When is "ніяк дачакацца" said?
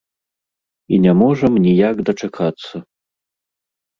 1.67-2.75